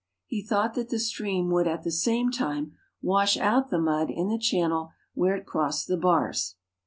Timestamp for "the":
0.89-0.97, 1.83-1.91, 3.69-3.77, 4.29-4.39, 5.87-5.95